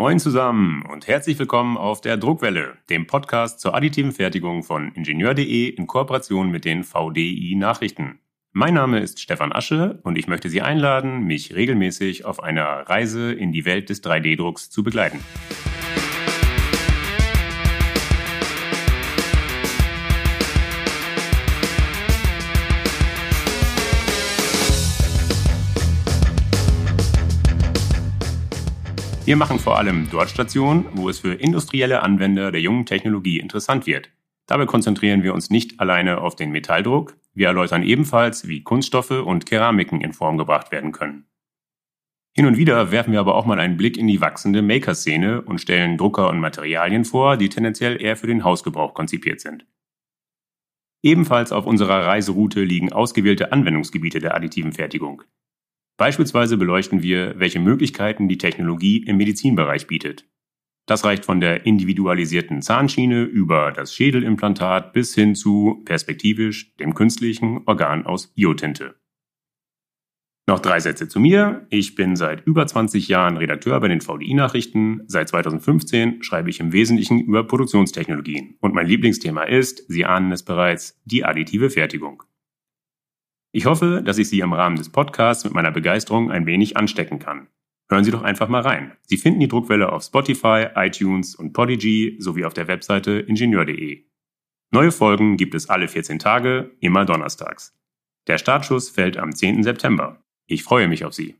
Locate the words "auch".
43.34-43.46